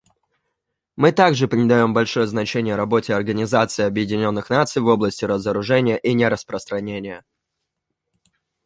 [0.95, 7.23] Мы также придаем большое значение работе Организации Объединенных Наций в области разоружения и нераспространения.